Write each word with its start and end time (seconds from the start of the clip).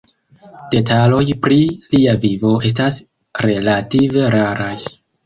Detaloj 0.75 1.19
pri 1.43 1.57
lia 1.95 2.15
vivo 2.23 2.53
estas 2.71 2.97
relative 3.47 4.25
raraj. 4.39 4.73